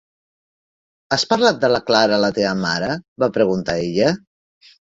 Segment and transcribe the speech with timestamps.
[1.15, 2.91] "Has parlat de la Clara a la teva mare?",
[3.25, 4.13] va preguntar ella.